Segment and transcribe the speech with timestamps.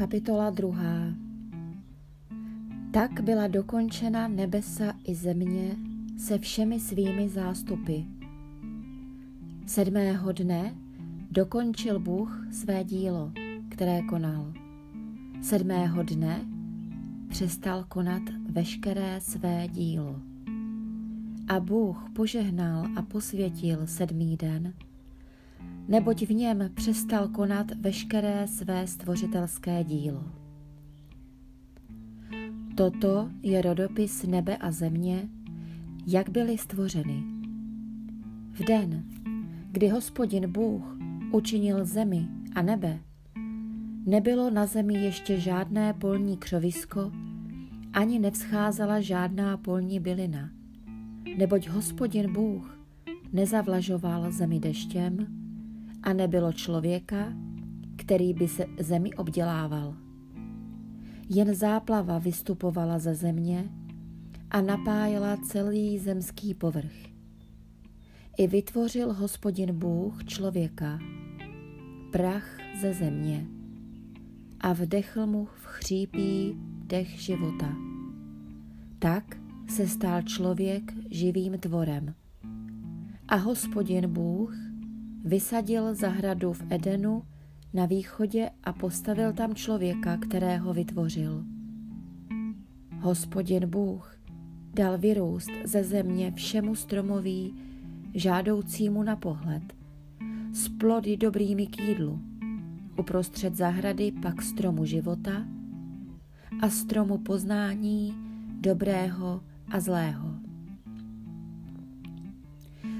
[0.00, 0.74] Kapitola 2.
[2.90, 5.76] Tak byla dokončena nebesa i země
[6.18, 7.96] se všemi svými zástupy.
[9.66, 10.74] Sedmého dne
[11.30, 13.32] dokončil Bůh své dílo,
[13.68, 14.52] které konal.
[15.42, 16.40] Sedmého dne
[17.28, 20.20] přestal konat veškeré své dílo.
[21.48, 24.74] A Bůh požehnal a posvětil sedmý den,
[25.88, 30.24] neboť v něm přestal konat veškeré své stvořitelské dílo.
[32.74, 35.28] Toto je rodopis nebe a země,
[36.06, 37.22] jak byly stvořeny.
[38.52, 39.04] V den,
[39.72, 40.98] kdy hospodin Bůh
[41.32, 42.98] učinil zemi a nebe,
[44.06, 47.12] nebylo na zemi ještě žádné polní křovisko,
[47.92, 50.50] ani nevzcházela žádná polní bylina,
[51.36, 52.78] neboť hospodin Bůh
[53.32, 55.39] nezavlažoval zemi deštěm,
[56.02, 57.32] a nebylo člověka,
[57.96, 59.94] který by se zemi obdělával.
[61.28, 63.68] Jen záplava vystupovala ze země
[64.50, 66.92] a napájela celý zemský povrch.
[68.38, 70.98] I vytvořil hospodin Bůh člověka,
[72.12, 73.46] prach ze země
[74.60, 76.56] a vdechl mu v chřípí
[76.86, 77.76] dech života.
[78.98, 79.36] Tak
[79.68, 82.14] se stal člověk živým tvorem.
[83.28, 84.69] A hospodin Bůh
[85.24, 87.22] vysadil zahradu v Edenu
[87.74, 91.44] na východě a postavil tam člověka, kterého vytvořil.
[93.00, 94.16] Hospodin Bůh
[94.74, 97.54] dal vyrůst ze země všemu stromoví,
[98.14, 99.62] žádoucímu na pohled,
[100.52, 102.20] s plody dobrými k jídlu,
[102.98, 105.46] uprostřed zahrady pak stromu života
[106.62, 108.14] a stromu poznání
[108.60, 110.28] dobrého a zlého.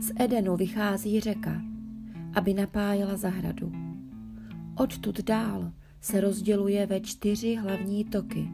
[0.00, 1.73] Z Edenu vychází řeka,
[2.34, 3.72] aby napájela zahradu.
[4.76, 8.48] Odtud dál se rozděluje ve čtyři hlavní toky.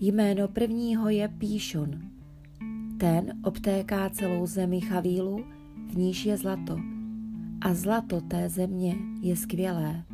[0.00, 1.90] Jméno prvního je Píšon.
[2.98, 5.44] Ten obtéká celou zemi Chavílu,
[5.86, 6.78] v níž je zlato.
[7.60, 10.04] A zlato té země je skvělé.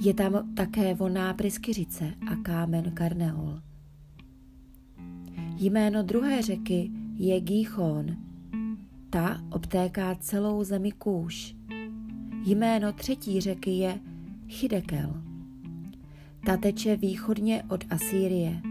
[0.00, 3.60] Je tam také voná pryskyřice a kámen karneol.
[5.56, 8.06] Jméno druhé řeky je Gíchon,
[9.10, 11.56] ta obtéká celou zemi Kůš.
[12.44, 14.00] Jméno třetí řeky je
[14.48, 15.22] Chidekel.
[16.46, 18.62] Ta teče východně od Asýrie.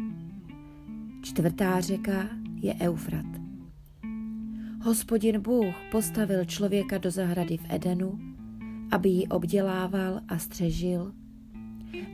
[1.22, 2.30] Čtvrtá řeka
[2.62, 3.26] je Eufrat.
[4.82, 8.20] Hospodin Bůh postavil člověka do zahrady v Edenu,
[8.92, 11.12] aby ji obdělával a střežil.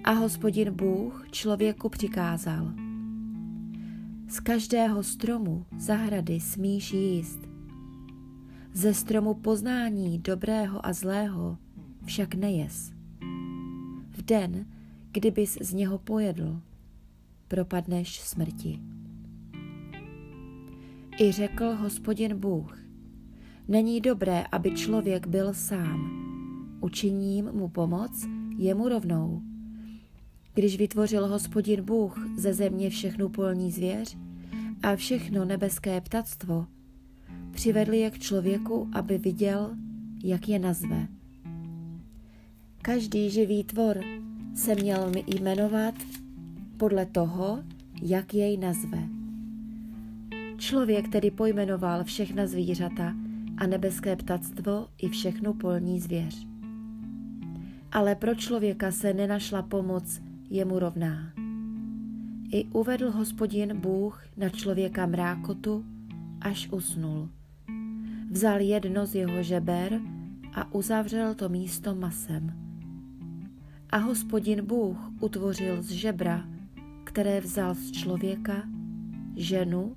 [0.03, 2.71] A hospodin Bůh člověku přikázal.
[4.27, 7.54] Z každého stromu zahrady smíš jíst,
[8.75, 11.57] ze stromu poznání dobrého a zlého
[12.05, 12.91] však nejes.
[14.09, 14.65] V den,
[15.11, 16.61] kdybys z něho pojedl,
[17.47, 18.79] propadneš smrti.
[21.19, 22.79] I řekl hospodin Bůh,
[23.67, 26.09] není dobré, aby člověk byl sám.
[26.81, 28.27] Učiním mu pomoc
[28.57, 29.41] jemu rovnou.
[30.53, 34.17] Když vytvořil hospodin Bůh ze země všechnu polní zvěř
[34.83, 36.67] a všechno nebeské ptactvo,
[37.55, 39.75] přivedli je k člověku, aby viděl,
[40.23, 41.07] jak je nazve.
[42.81, 43.99] Každý živý tvor
[44.55, 45.95] se měl mi jmenovat
[46.77, 47.63] podle toho,
[48.01, 48.99] jak jej nazve.
[50.57, 53.15] Člověk tedy pojmenoval všechna zvířata
[53.57, 56.47] a nebeské ptactvo i všechnu polní zvěř.
[57.91, 61.33] Ale pro člověka se nenašla pomoc jemu rovná.
[62.51, 65.85] I uvedl hospodin Bůh na člověka mrákotu,
[66.41, 67.29] až usnul.
[68.35, 70.01] Vzal jedno z jeho žeber
[70.53, 72.51] a uzavřel to místo masem.
[73.89, 76.43] A hospodin Bůh utvořil z žebra,
[77.03, 78.63] které vzal z člověka,
[79.35, 79.95] ženu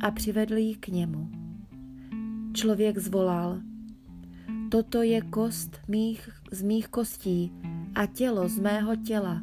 [0.00, 1.30] a přivedl ji k němu.
[2.52, 3.60] Člověk zvolal,
[4.68, 7.52] toto je kost mých, z mých kostí
[7.94, 9.42] a tělo z mého těla,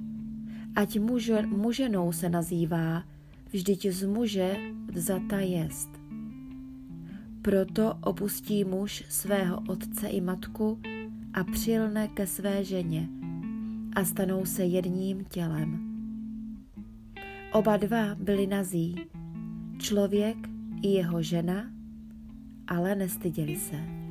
[0.75, 3.03] ať muže, muženou se nazývá,
[3.51, 4.57] vždyť z muže
[4.91, 6.04] vzata jest.
[7.45, 10.79] Proto opustí muž svého otce i matku
[11.33, 13.09] a přilne ke své ženě
[13.95, 15.79] a stanou se jedním tělem.
[17.53, 18.95] Oba dva byli nazí,
[19.77, 20.37] člověk
[20.81, 21.71] i jeho žena,
[22.67, 24.04] ale nestyděli se.